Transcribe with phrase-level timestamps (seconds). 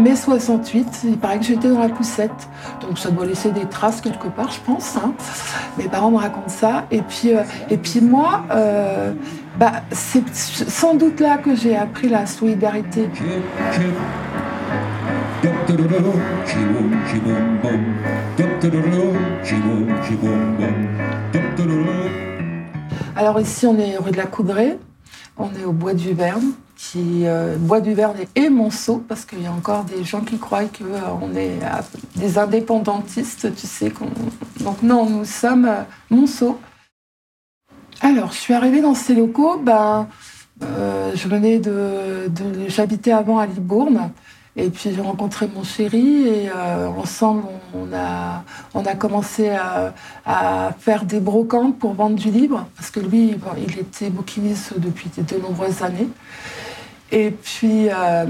[0.00, 2.48] mai 68, il paraît que j'étais dans la poussette.
[2.80, 4.96] Donc ça doit laisser des traces quelque part, je pense.
[4.96, 5.12] Hein.
[5.78, 6.86] Mes parents me racontent ça.
[6.90, 9.12] Et puis, euh, moi, euh,
[9.58, 13.08] bah, c'est sans doute là que j'ai appris la solidarité.
[23.16, 24.78] Alors ici, on est rue de la Coudrée,
[25.36, 29.42] on est au bois du Verne, qui euh, bois du Verne et Monceau, parce qu'il
[29.42, 31.58] y a encore des gens qui croient qu'on est
[32.16, 33.92] des indépendantistes, tu sais.
[34.60, 36.58] Donc non, nous sommes euh, Monceau.
[38.00, 40.08] Alors, je suis arrivée dans ces locaux, ben,
[40.62, 42.30] euh, je venais de,
[42.68, 44.10] j'habitais avant à Libourne.
[44.56, 48.42] Et puis j'ai rencontré mon chéri et euh, ensemble on a,
[48.74, 49.94] on a commencé à,
[50.26, 55.08] à, faire des brocantes pour vendre du livre parce que lui il était bouquiniste depuis
[55.16, 56.08] de nombreuses années.
[57.12, 58.24] Et puis euh,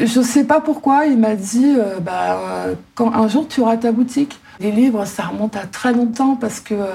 [0.00, 3.76] je ne sais pas pourquoi il m'a dit euh, bah, quand un jour tu auras
[3.76, 4.40] ta boutique.
[4.60, 6.86] Les livres, ça remonte à très longtemps parce que euh,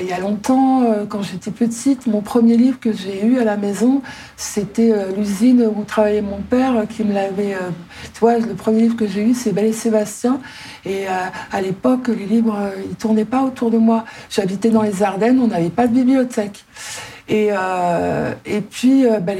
[0.00, 3.56] il y a longtemps, quand j'étais petite, mon premier livre que j'ai eu à la
[3.56, 4.02] maison,
[4.36, 7.56] c'était l'usine où travaillait mon père qui me l'avait.
[8.14, 10.38] tu vois, le premier livre que j'ai eu, c'est Belle et Sébastien.
[10.84, 12.56] Et à l'époque, les livres,
[12.88, 14.04] ils tournaient pas autour de moi.
[14.30, 16.64] J'habitais dans les Ardennes, on n'avait pas de bibliothèque.
[17.28, 19.32] Et, euh, et puis, euh, bah,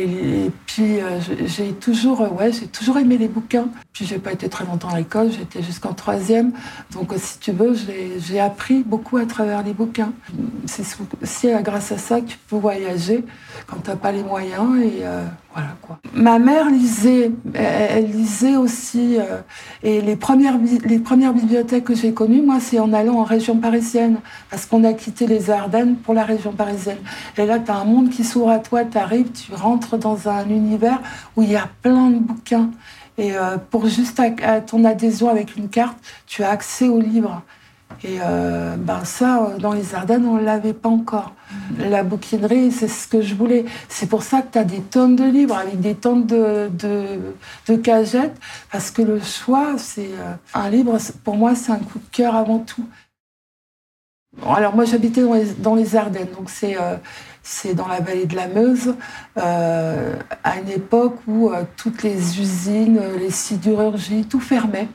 [0.67, 3.69] puis euh, j'ai toujours, ouais, j'ai toujours aimé les bouquins.
[3.93, 6.53] Puis j'ai pas été très longtemps à l'école, j'étais jusqu'en troisième.
[6.93, 7.75] Donc si tu veux,
[8.19, 10.13] j'ai appris beaucoup à travers les bouquins.
[10.67, 13.25] C'est grâce à ça que tu peux voyager
[13.67, 14.81] quand tu n'as pas les moyens.
[14.81, 15.03] Et
[16.15, 19.19] Ma mère lisait, elle, lisait aussi.
[19.83, 24.19] et les premières, bibliothèques que j'ai connues, moi, c'est en allant en région parisienne.
[24.51, 26.99] Parce qu'on a quitté les Ardennes pour la région parisienne.
[27.37, 30.29] Et là, tu as un monde qui s'ouvre à toi, tu arrives, tu rentres dans
[30.29, 31.01] un univers
[31.37, 32.71] où il y a plein de bouquins.
[33.19, 34.21] Et euh, pour juste
[34.67, 37.43] ton adhésion avec une carte, tu as accès aux livres.
[38.05, 41.35] Et euh, ben ça, euh, dans les Ardennes, on ne l'avait pas encore.
[41.79, 43.65] La bouquinerie, c'est ce que je voulais.
[43.89, 46.71] C'est pour ça que tu as des tonnes de livres avec des tonnes de,
[47.67, 48.39] de, cagettes,
[48.71, 50.11] parce que le choix, c'est
[50.55, 52.87] un livre, pour moi, c'est un coup de cœur avant tout.
[54.47, 55.23] alors moi, j'habitais
[55.59, 58.95] dans les, Ardennes, donc c'est dans la vallée de la Meuse,
[59.39, 60.15] euh,
[60.45, 64.89] à une époque où euh, toutes les usines, les sidérurgies, tout fermait.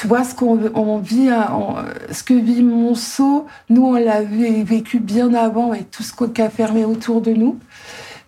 [0.00, 5.34] Tu vois, ce qu'on vit, hein, ce que vit Monceau, nous, on l'avait vécu bien
[5.34, 7.58] avant avec tout ce qui a fermé autour de nous.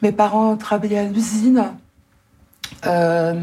[0.02, 1.64] Mes parents travaillaient à l'usine.
[2.84, 3.40] Euh,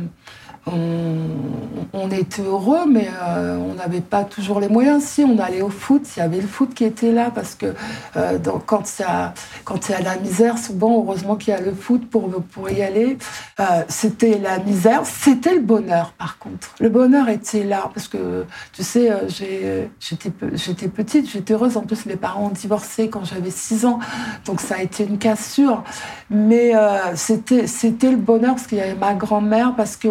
[1.93, 5.03] on, était heureux, mais euh, on n'avait pas toujours les moyens.
[5.03, 7.73] Si on allait au foot, il y avait le foot qui était là, parce que
[8.17, 12.29] euh, quand il y, a la misère, souvent, heureusement qu'il y a le foot pour,
[12.51, 13.17] pour y aller.
[13.59, 16.73] Euh, c'était la misère, c'était le bonheur, par contre.
[16.79, 21.77] Le bonheur était là, parce que, tu sais, j'étais petite, j'étais heureuse.
[21.77, 23.99] En plus, mes parents ont divorcé quand j'avais 6 ans,
[24.45, 25.83] donc ça a été une cassure.
[26.29, 26.73] Mais
[27.15, 30.09] c'était le bonheur, parce qu'il y avait ma grand-mère, parce que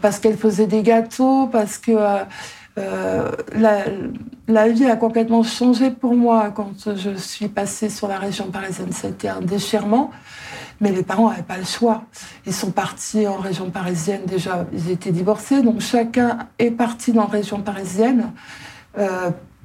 [0.00, 2.24] parce qu'elle faisait des gâteaux, parce que euh,
[2.78, 3.30] euh,
[4.48, 8.92] la, vie a complètement changé pour moi quand je suis passée sur la région parisienne.
[8.92, 10.10] C'était un déchirement.
[10.80, 12.02] Mais les parents n'avaient pas le choix.
[12.46, 17.22] Ils sont partis en région parisienne déjà, ils étaient divorcés, donc chacun est parti dans
[17.22, 18.32] la région parisienne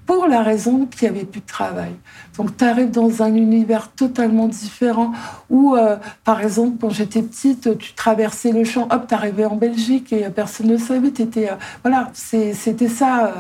[0.10, 1.92] pour la raison qu'il n'y avait plus de travail.
[2.36, 5.12] Donc tu arrives dans un univers totalement différent
[5.52, 9.56] où, euh, par exemple, quand j'étais petite, tu traversais le champ, hop, tu arrivais en
[9.56, 11.10] Belgique et personne ne savait.
[11.10, 11.54] Étais, euh,
[11.84, 13.36] voilà, c'était ça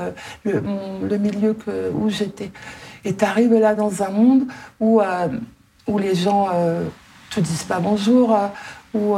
[0.46, 0.62] euh,
[1.10, 1.58] le, milieu
[1.96, 2.52] où j'étais.
[3.04, 4.44] Et tu arrives là dans un monde
[4.80, 5.02] où,
[5.88, 6.50] où les gens
[7.32, 8.38] te disent pas bonjour,
[8.94, 9.16] où,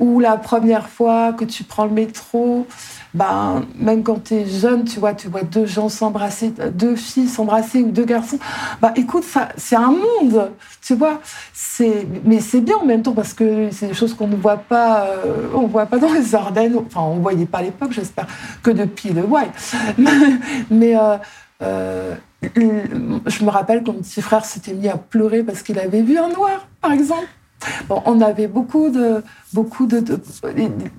[0.00, 2.66] où la première fois que tu prends le métro,
[3.14, 7.28] ben, même quand tu es jeune, tu vois, tu vois deux gens s'embrasser, deux filles
[7.28, 8.38] s'embrasser ou deux garçons.
[8.80, 9.24] Bah, écoute,
[9.56, 10.50] c'est un monde,
[10.82, 11.20] tu vois.
[12.24, 15.06] Mais c'est bien en même temps parce que c'est des choses qu'on ne voit pas,
[15.06, 16.76] euh, on voit pas dans les Ardennes.
[16.86, 18.26] Enfin, on ne voyait pas à l'époque, j'espère,
[18.62, 19.50] que depuis le White.
[20.70, 21.16] Mais euh,
[21.62, 26.02] euh, je me rappelle quand mon petit frère s'était mis à pleurer parce qu'il avait
[26.02, 27.26] vu un noir, par exemple
[27.90, 29.22] on avait beaucoup de,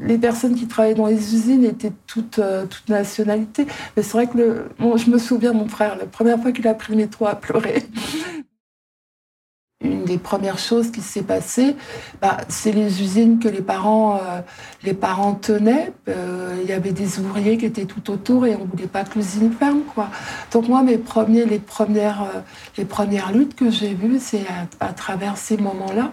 [0.02, 3.66] les, personnes qui travaillaient dans les usines étaient toutes, euh, toutes nationalités.
[3.96, 4.66] Mais c'est vrai que
[4.98, 7.84] je me souviens, mon frère, la première fois qu'il a pris le métro, a pleuré.
[9.82, 11.78] Une des premières choses qui s'est passée,
[12.22, 15.94] bah, c'est les usines que les parents, euh, tenaient.
[16.10, 19.18] Euh, il y avait des ouvriers qui étaient tout autour et on voulait pas que
[19.18, 19.80] l'usine ferme.
[20.52, 21.00] Donc moi, mes
[22.78, 24.44] les premières luttes que j'ai vues, c'est
[24.82, 26.12] à travers ces moments-là.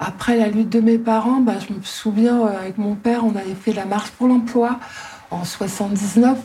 [0.00, 3.54] Après la lutte de mes parents, bah, je me souviens, avec mon père, on avait
[3.54, 4.80] fait la marche pour l'emploi
[5.30, 6.38] en 79.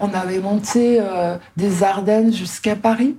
[0.00, 1.00] On avait monté
[1.56, 3.16] des Ardennes jusqu'à Paris.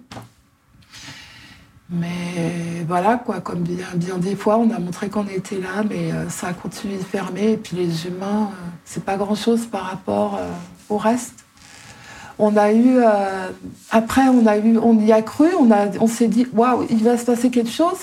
[1.89, 6.29] Mais voilà, quoi, comme bien, des fois, on a montré qu'on était là, mais euh,
[6.29, 7.51] ça a continué de fermer.
[7.53, 10.49] Et puis les humains, euh, c'est pas grand-chose par rapport euh,
[10.89, 11.45] au reste.
[12.39, 12.99] On a eu,
[13.89, 17.17] après, on a eu, on y a cru, on, on s'est dit, waouh, il va
[17.17, 17.97] se passer quelque chose.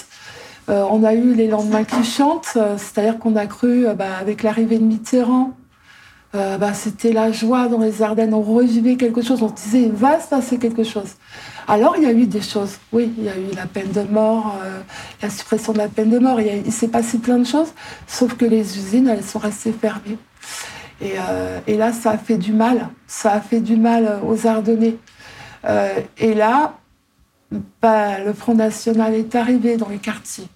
[0.69, 4.85] On a eu les lendemains qui chantent, c'est-à-dire qu'on a cru, bah, avec l'arrivée de
[4.85, 5.53] Mitterrand,
[6.33, 10.29] bah, c'était la joie dans les Ardennes, on revivait quelque chose, on disait, va se
[10.29, 11.17] passer quelque chose.
[11.67, 12.79] Alors, il y a eu des choses.
[12.93, 14.81] Oui, il y a eu la peine de mort, euh,
[15.23, 16.41] la suppression de la peine de mort.
[16.41, 17.73] Il, s'est passé plein de choses,
[18.07, 20.19] sauf que les usines, elles sont restées fermées.
[21.01, 22.89] Et, euh, là, ça a fait du mal.
[23.07, 24.97] Ça a fait du mal aux Ardennais.
[25.65, 26.75] Euh, et là,
[27.81, 30.49] bah, le Front National est arrivé dans les quartiers.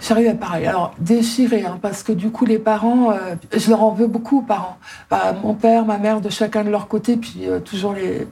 [0.00, 0.66] J'arrive à parler.
[0.66, 3.14] Alors, déchiré, hein, parce que du coup, les parents,
[3.54, 4.76] je leur en veux beaucoup aux parents.
[5.10, 8.26] Bah, mon père, ma mère, de chacun de leur côté, puis toujours les,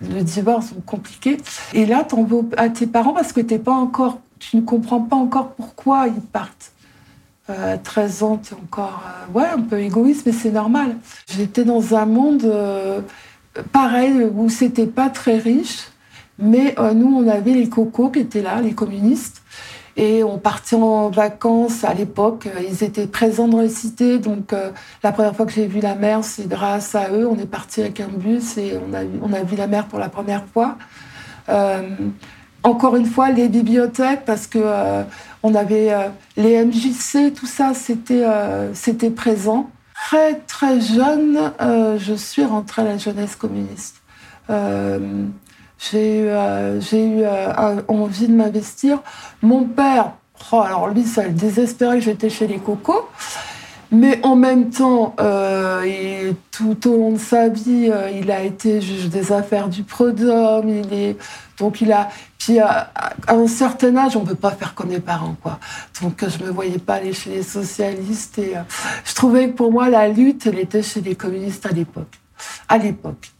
[0.00, 1.38] le divorce compliqué.
[1.72, 4.62] Et là, tu en veux à tes parents parce que t'es pas encore, tu ne
[4.62, 6.72] comprends pas encore pourquoi ils partent.
[7.48, 10.96] Euh, à 13 ans, tu es encore euh, ouais, un peu égoïste, mais c'est normal.
[11.28, 13.00] J'étais dans un monde euh,
[13.72, 15.88] pareil où c'était pas très riche,
[16.38, 19.42] mais nous, on avait les cocos qui étaient là, les communistes.
[19.96, 22.48] Et on partait en vacances à l'époque.
[22.68, 24.18] Ils étaient présents dans les cités.
[24.18, 24.70] Donc, euh,
[25.02, 27.26] la première fois que j'ai vu la mer, c'est grâce à eux.
[27.26, 28.78] On est parti avec un bus et
[29.22, 30.76] on a, vu la mer pour la première fois.
[31.48, 31.82] Euh,
[32.62, 35.02] encore une fois, les bibliothèques, parce que euh,
[35.42, 35.90] on avait
[36.36, 38.26] les MJC, tout ça, c'était
[38.74, 39.70] c'était présent.
[39.94, 41.52] Très, très jeune,
[41.98, 44.02] je suis rentrée à la jeunesse communiste
[45.80, 49.00] j'ai eu, euh, eu euh, envie de m'investir.
[49.40, 50.12] Mon père,
[50.52, 53.08] oh, alors lui, ça le désespérait que j'étais chez les cocos.
[53.92, 58.80] Mais en même temps, euh, et tout au long de sa vie, il a été
[58.80, 60.68] juge des affaires du Prodome.
[60.68, 61.16] Il est,
[61.58, 62.92] donc il a, puis à,
[63.26, 65.58] un certain âge, on peut pas faire comme les parents, quoi.
[66.02, 68.54] Donc je me voyais pas aller chez les socialistes et
[69.04, 72.20] je trouvais que pour moi la lutte, elle était chez les communistes à l'époque.
[72.68, 73.32] À l'époque.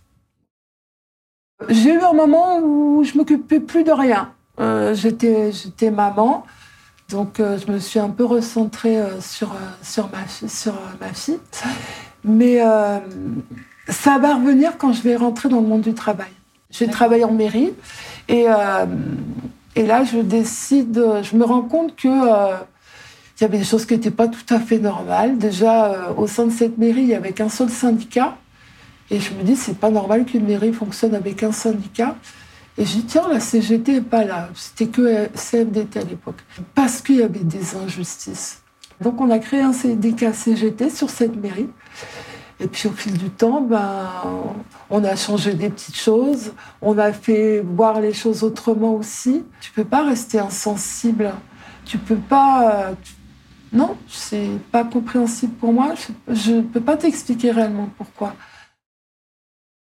[1.68, 4.32] J'ai eu un moment où je m'occupais plus de rien.
[4.60, 6.44] Euh, j'étais, j'étais maman,
[7.08, 11.38] donc euh, je me suis un peu recentrée euh, sur, sur, ma, sur ma fille.
[12.24, 12.60] Mais
[13.88, 16.28] ça va revenir quand je vais rentrer dans le monde du travail.
[16.70, 17.72] J'ai travaillé en mairie
[18.28, 18.44] et,
[19.74, 23.94] et là, je décide, je me rends compte que il y avait des choses qui
[23.94, 25.38] n'étaient pas tout à fait normales.
[25.38, 28.36] Déjà, au sein de cette mairie, il n'y avait qu'un seul syndicat.
[29.10, 32.16] Et je me dis, c'est pas normal qu'une mairie fonctionne avec un syndicat.
[32.78, 34.48] Et je dis, tiens, la CGT n'est pas là.
[34.54, 36.38] C'était que CFDT à l'époque.
[36.74, 38.62] Parce qu'il y avait des injustices.
[39.00, 41.68] Donc on a créé un syndicat CGT sur cette mairie.
[42.60, 44.06] Et puis au fil du temps, ben,
[44.90, 46.52] on a changé des petites choses.
[46.82, 49.42] On a fait voir les choses autrement aussi.
[49.60, 51.32] Tu peux pas rester insensible.
[51.86, 52.92] Tu peux pas.
[53.72, 55.94] Non, c'est pas compréhensible pour moi.
[56.28, 58.34] Je ne peux pas t'expliquer réellement pourquoi.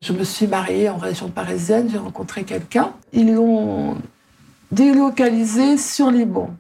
[0.04, 2.92] Je me suis mariée en région parisienne, j'ai rencontré quelqu'un.
[3.14, 3.96] Ils l'ont
[4.70, 6.50] délocalisé sur Liban.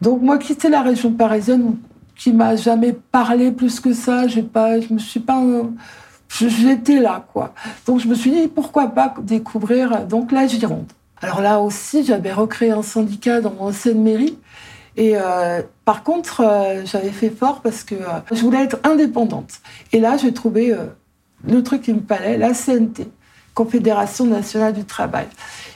[0.00, 1.76] Donc moi, quitter la région parisienne,
[2.16, 5.42] qui m'a jamais parlé plus que ça, pas, je me suis pas,
[6.30, 7.52] j'étais là quoi.
[7.86, 10.90] Donc je me suis dit pourquoi pas découvrir donc la Gironde.
[11.20, 14.38] Alors là aussi, j'avais recréé un syndicat dans mon ancienne mairie.
[14.96, 19.60] Et euh, par contre, euh, j'avais fait fort parce que euh, je voulais être indépendante.
[19.92, 20.74] Et là, j'ai trouvé
[21.46, 23.08] le truc qui me fallait, la CNT,
[23.54, 25.26] Confédération nationale du travail.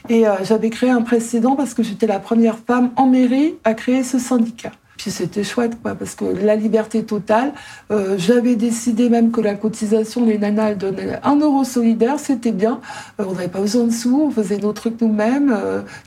[0.09, 3.75] Et euh, j'avais créé un précédent parce que j'étais la première femme en mairie à
[3.75, 4.73] créer ce syndicat.
[4.97, 7.53] Puis c'était chouette, quoi, parce que la liberté totale.
[7.93, 12.51] Euh, j'avais décidé même que la cotisation, les nanas, elles donnaient un euro solidaire, c'était
[12.51, 12.81] bien.
[13.21, 15.57] Euh, on n'avait pas besoin de sous, on faisait nos trucs nous-mêmes,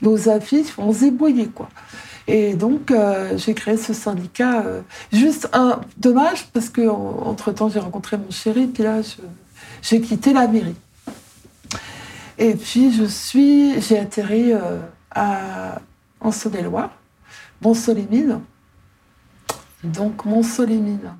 [0.02, 1.70] nos affiches, on se débrouillait, quoi.
[2.28, 2.92] Et donc,
[3.36, 4.62] j'ai créé ce syndicat.
[5.10, 9.22] juste un dommage, parce que entre temps, j'ai rencontré mon chéri, puis là, je,
[9.82, 10.76] j'ai quitté la mairie.
[12.38, 14.78] Et puis, je suis, j'ai atterri euh,
[15.10, 15.80] à,
[16.20, 16.90] en Saône-et-Loire,
[17.60, 18.40] Mont-Solémine.
[19.84, 21.16] Donc, Mont-Solémine.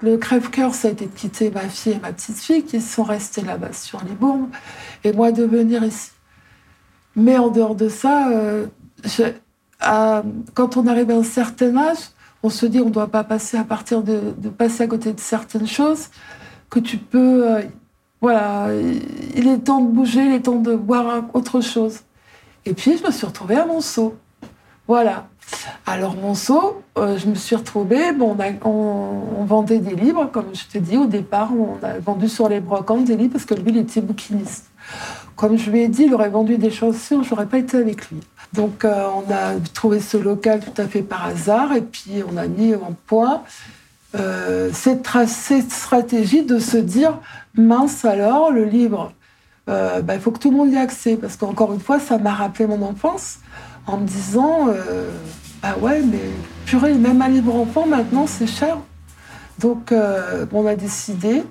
[0.00, 3.42] Le crève-cœur, ça a été de quitter ma fille et ma petite-fille qui sont restées
[3.42, 4.48] là-bas sur les bourgs,
[5.02, 6.10] et moi de venir ici.
[7.16, 8.66] Mais en dehors de ça, euh,
[10.54, 12.10] quand on arrive à un certain âge,
[12.44, 15.20] on se dit on ne doit pas passer à partir de passer à côté de
[15.20, 16.10] certaines choses
[16.70, 17.48] que tu peux.
[17.48, 17.62] Euh,
[18.20, 18.68] voilà,
[19.36, 22.00] il est temps de bouger, il est temps de voir autre chose.
[22.66, 24.16] Et puis, je me suis retrouvée à Monceau.
[24.88, 25.28] Voilà.
[25.86, 30.78] Alors Monceau, euh, je me suis retrouvée, bon, on, vendait des livres, comme je te
[30.78, 33.78] dis au départ, on a vendu sur les brocantes des livres parce que lui, il
[33.78, 34.66] était bouquiniste.
[35.36, 38.10] Comme je lui ai dit, il aurait vendu des chaussures, je n'aurais pas été avec
[38.10, 38.20] lui.
[38.52, 42.36] Donc euh, on a trouvé ce local tout à fait par hasard et puis on
[42.36, 43.42] a mis en point
[44.14, 47.18] euh, cette, cette, stratégie de se dire,
[47.54, 49.12] mince alors, le livre,
[49.66, 52.16] bah, il faut que tout le monde y ait accès parce qu'encore une fois, ça
[52.16, 53.40] m'a rappelé mon enfance
[53.88, 55.10] en me disant euh,
[55.62, 56.20] Ah ouais, mais
[56.66, 58.78] purée, même un livre enfant maintenant, c'est cher.
[59.58, 61.42] Donc, euh, on a décidé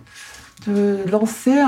[0.66, 1.64] de lancer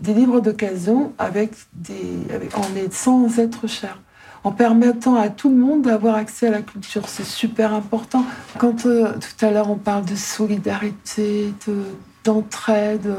[0.00, 2.18] des livres d'occasion avec des,
[2.54, 4.00] en sans être cher,
[4.46, 7.08] en permettant à tout le monde d'avoir accès à la culture.
[7.08, 8.24] C'est super important.
[8.58, 11.52] Quand euh, tout à l'heure on parle de solidarité,
[12.22, 13.16] d'entraide,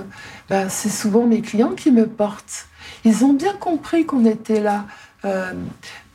[0.50, 2.68] ben, c'est souvent mes clients qui me portent.
[3.04, 4.86] Ils ont bien compris qu'on était là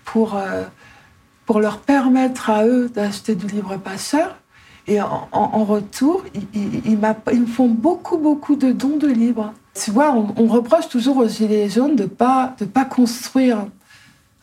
[0.06, 0.64] pour, euh,
[1.44, 4.36] pour leur permettre à eux d'acheter du livre pas cher.
[4.86, 9.52] Et en, retour, ils, ils, me font beaucoup, beaucoup de dons de livres.
[9.74, 13.66] Tu vois, on, reproche toujours aux Gilets jaunes de ne pas, de pas construire,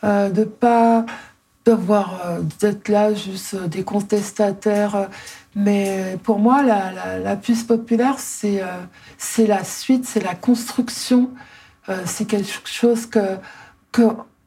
[0.04, 1.04] euh, de pas
[1.64, 5.08] d'avoir euh, d'être là juste des contestataires.
[5.54, 8.62] Mais pour moi, la, la, puce populaire, c'est
[9.18, 11.30] c'est la suite, c'est la construction.
[12.04, 13.36] c'est quelque chose que,
[13.90, 14.02] que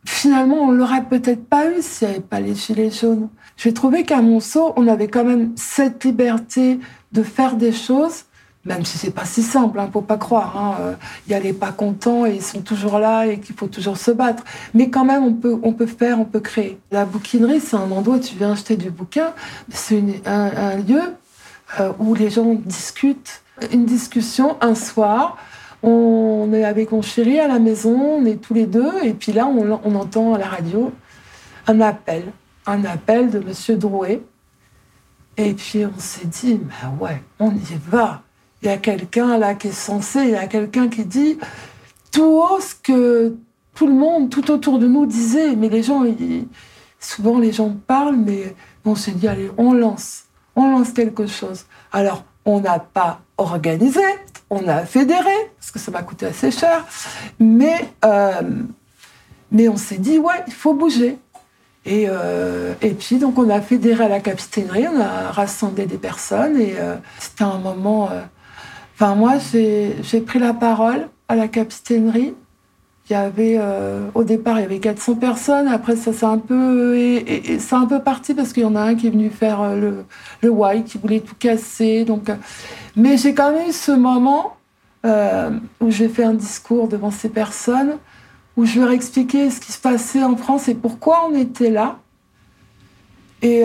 [0.05, 3.29] finalement, on l'aurait peut-être pas eu s'il n'y avait pas les gilets jaunes.
[3.57, 6.79] J'ai trouvé qu'à Monceau, on avait quand même cette liberté
[7.12, 8.25] de faire des choses,
[8.65, 10.58] même si c'est pas si simple, hein, faut pas croire.
[10.58, 10.75] Hein.
[10.82, 10.93] Euh,
[11.27, 13.98] il y a les pas contents et ils sont toujours là et qu'il faut toujours
[13.98, 14.43] se battre.
[14.74, 16.79] Mais quand même, on peut, on peut faire, on peut créer.
[16.91, 19.34] La bouquinerie, c'est un endroit où tu viens acheter du bouquin.
[19.70, 21.01] C'est un, lieu
[21.79, 23.41] euh, où les gens discutent,
[23.72, 25.38] une discussion un soir
[25.84, 29.34] on est avec mon chéri à la maison, on est tous les deux, et puis
[29.34, 30.93] là, on, entend à la radio
[31.67, 32.24] un appel,
[32.65, 34.24] un appel de Monsieur Drouet.
[35.36, 38.22] Et puis on s'est dit, mais ouais, on y va.
[38.63, 41.38] Il y a quelqu'un là qui est censé, il y a quelqu'un qui dit
[42.13, 43.36] tout haut ce que
[43.75, 45.58] tout le monde, tout autour de nous disait.
[45.58, 46.05] Mais les gens,
[46.98, 48.55] souvent les gens parlent, mais
[48.86, 50.24] on s'est dit, allez, on lance,
[50.55, 51.65] on lance quelque chose.
[51.91, 54.00] Alors, on n'a pas organisé,
[54.50, 56.86] on a fédéré, parce que ça m'a coûté assez cher,
[57.39, 58.41] mais, euh,
[59.51, 61.17] mais on s'est dit, ouais, il faut bouger.
[61.86, 65.98] Et, euh, et puis, donc, on a fédéré à la capitainerie, on a rassemblé des
[65.98, 68.10] personnes, et euh, c'était un moment...
[68.95, 72.33] Enfin, moi, j'ai pris la parole à la capitainerie,
[73.09, 75.67] il y avait, euh, au départ, il y avait 400 personnes.
[75.67, 76.95] Après, ça s'est un peu,
[77.59, 79.75] c'est un peu parti parce qu'il y en a un qui est venu faire euh,
[79.75, 80.05] le,
[80.41, 82.05] le white, qui voulait tout casser.
[82.05, 82.35] Donc, euh,
[82.95, 84.57] mais j'ai quand même eu ce moment
[85.81, 87.97] où j'ai fait un discours devant ces personnes,
[88.55, 91.69] où je leur ai expliqué ce qui se passait en France et pourquoi on était
[91.69, 92.00] là.
[93.41, 93.63] Et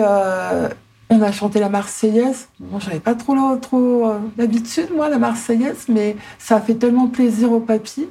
[1.09, 2.47] on a chanté la Marseillaise.
[2.59, 7.51] Bon, j'avais pas trop, trop l'habitude, moi, la Marseillaise, mais ça a fait tellement plaisir
[7.51, 8.07] aux papis.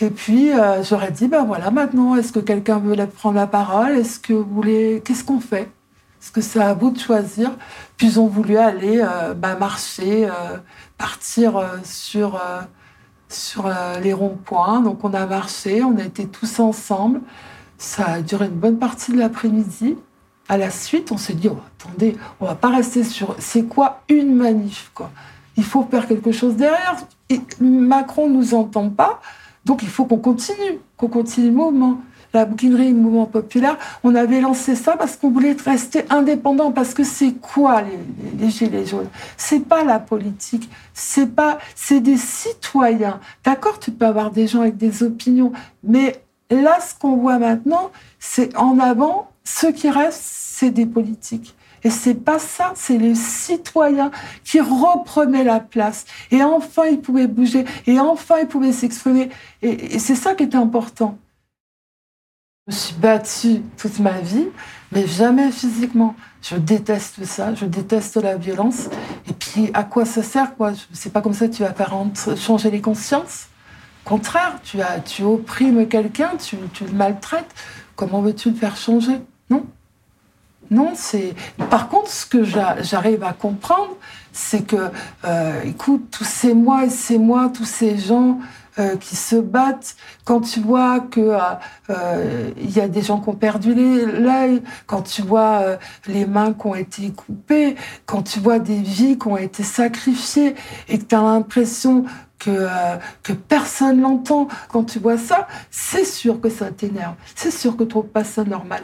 [0.00, 3.96] Et puis, euh, j'aurais dit, ben voilà, maintenant, est-ce que quelqu'un veut prendre la parole?
[3.96, 5.02] Est-ce que vous voulez...
[5.04, 5.72] Qu'est-ce qu'on fait?
[6.20, 7.50] Est-ce que c'est à vous de choisir?
[7.96, 10.58] Puis ils ont voulu aller euh, ben, marcher, euh,
[10.98, 12.40] partir sur,
[13.28, 14.80] sur les ronds-points.
[14.80, 17.20] Donc on a marché, on a été tous ensemble.
[17.76, 19.96] Ça a duré une bonne partie de l'après-midi.
[20.48, 23.36] À la suite, on s'est dit, oh, attendez, on va pas rester sur...
[23.38, 25.10] C'est quoi une manif quoi?
[25.56, 26.96] Il faut faire quelque chose derrière.
[27.28, 29.20] Et Macron nous entend pas.
[29.64, 32.00] Donc il faut qu'on continue, qu'on continue le mouvement.
[32.34, 36.72] La bouquinerie, le mouvement populaire, on avait lancé ça parce qu'on voulait rester indépendant.
[36.72, 37.82] Parce que c'est quoi
[38.38, 39.08] les, gilets jaunes?
[39.36, 43.18] C'est pas la politique, c'est pas, c'est des citoyens.
[43.44, 45.52] D'accord, tu peux avoir des gens avec des opinions,
[45.82, 51.56] mais là, ce qu'on voit maintenant, c'est en avant, ce qui reste, c'est des politiques.
[51.82, 54.10] Et c'est pas ça, c'est les citoyens
[54.44, 56.04] qui reprenaient la place.
[56.30, 57.64] Et enfin, ils pouvaient bouger.
[57.86, 59.30] Et enfin, ils pouvaient s'exprimer.
[59.62, 61.16] Et, c'est ça qui était important.
[62.66, 64.48] Je me suis battue toute ma vie,
[64.92, 66.14] mais jamais physiquement.
[66.42, 68.90] Je déteste ça, je déteste la violence.
[69.28, 70.72] Et puis, à quoi ça sert, quoi?
[70.92, 71.94] C'est pas comme ça que tu vas faire
[72.36, 73.46] changer les consciences.
[74.04, 77.54] Au contraire, tu, as, tu opprimes quelqu'un, tu, tu le maltraites.
[77.96, 79.20] Comment veux-tu le faire changer?
[79.50, 79.64] Non
[80.70, 81.34] non, c'est.
[81.70, 83.96] Par contre, ce que j'arrive à comprendre,
[84.32, 84.90] c'est que,
[85.24, 88.38] euh, écoute, tous ces mois et ces mois, tous ces gens
[88.78, 91.36] euh, qui se battent, quand tu vois que
[91.90, 96.52] euh, il y a des gens qui ont perdu l'œil, quand tu vois les mains
[96.52, 100.54] qui ont été coupées, quand tu vois des vies qui ont été sacrifiées
[100.88, 102.04] et que tu as l'impression
[102.38, 102.68] que,
[103.22, 104.48] que personne l'entend.
[104.68, 107.14] Quand tu vois ça, c'est sûr que ça t'énerve.
[107.34, 108.82] C'est sûr que tu trouves pas ça normal.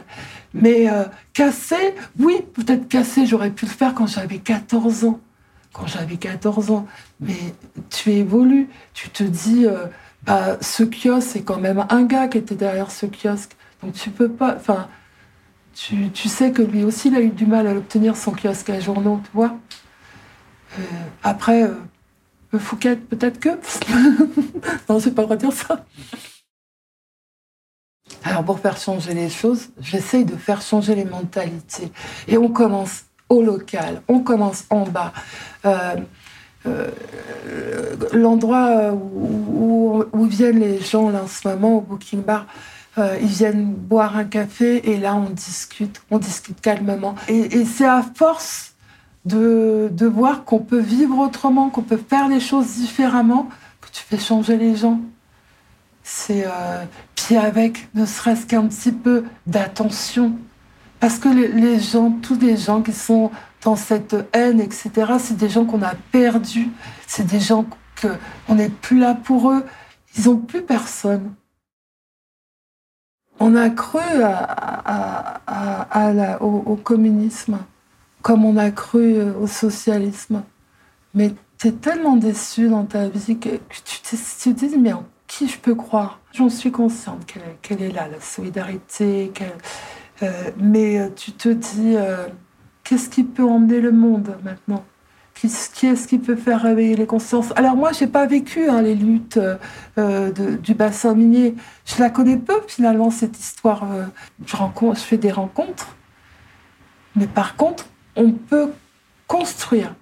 [0.53, 0.87] Mais
[1.33, 5.19] casser, oui, peut-être casser, j'aurais pu le faire quand j'avais 14 ans
[5.75, 6.87] quand j'avais 14 ans.
[7.19, 7.37] Mais
[7.89, 9.85] tu évolues, tu te dis, euh,
[10.23, 13.55] bah, ce kiosque, c'est quand même un gars qui était derrière ce kiosque.
[13.83, 14.55] Donc tu peux pas.
[14.55, 14.87] Enfin,
[15.73, 18.69] tu, tu, sais que lui aussi, il a eu du mal à obtenir son kiosque
[18.69, 19.57] à journaux, tu vois.
[20.79, 20.83] Euh,
[21.23, 21.73] après, euh,
[22.57, 23.49] Fouquet, peut-être que.
[24.89, 25.85] non, je pas le dire ça.
[28.23, 31.91] Alors, pour faire changer les choses, j'essaye de faire changer les mentalités.
[32.29, 34.01] Et on commence au local.
[34.07, 35.13] On commence en bas.
[35.65, 35.95] Euh,
[36.67, 42.47] euh, l'endroit où, viennent les gens là, en ce moment au Booking Bar,
[42.97, 47.15] euh, ils viennent boire un café et là on discute, on discute calmement.
[47.27, 48.73] Et, c'est à force
[49.25, 53.49] de, de voir qu'on peut vivre autrement, qu'on peut faire les choses différemment,
[53.81, 54.99] que tu fais changer les gens.
[56.03, 56.45] C'est
[57.15, 60.37] puis avec ne serait-ce qu'un petit peu d'attention
[60.99, 63.31] parce que les gens, tous les gens qui sont
[63.63, 66.69] dans cette haine, etc., c'est des gens qu'on a perdus.
[67.07, 67.65] C'est des gens
[67.99, 69.65] qu'on n'est plus là pour eux.
[70.17, 71.33] Ils n'ont plus personne.
[73.39, 73.99] On a cru
[76.39, 77.57] au, communisme,
[78.21, 80.43] comme on a cru au socialisme.
[81.13, 83.49] Mais tu es tellement déçu dans ta vie que,
[83.83, 86.19] tu, te, dis, mais en qui je peux croire?
[86.33, 87.25] J'en suis consciente
[87.61, 89.45] qu'elle est là, la solidarité, euh,
[90.57, 92.27] mais euh, tu te dis, euh,
[92.83, 94.83] qu'est-ce qui peut emmener le monde maintenant?
[95.33, 97.51] Qui, est-ce qui peut faire réveiller les consciences?
[97.57, 99.37] Alors moi, j'ai pas vécu hein, les luttes
[99.97, 101.55] du bassin minier.
[101.85, 103.85] Je la connais peu finalement cette histoire.
[104.45, 105.93] je, rencontre, je fais des rencontres,
[107.17, 108.69] mais par contre, on peut
[109.27, 109.93] construire,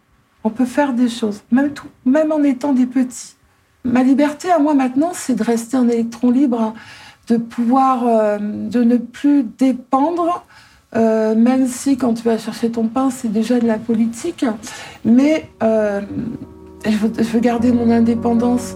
[0.44, 3.34] on peut faire des choses, même tout, même en étant des petits.
[3.84, 6.62] Ma liberté à moi maintenant, c'est de rester un électron libre.
[6.62, 6.74] Hein
[7.28, 10.46] de pouvoir, euh, de ne plus dépendre,
[10.96, 14.46] euh, même si quand tu vas chercher ton pain, c'est déjà de la politique.
[15.06, 16.02] Mais euh,
[16.86, 18.76] je, veux, je veux garder mon indépendance.